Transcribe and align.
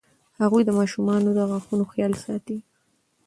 هغوی 0.41 0.61
د 0.65 0.69
ماشومانو 0.79 1.29
د 1.33 1.39
غاښونو 1.49 1.85
خیال 1.91 2.13
ساتي. 2.23 2.57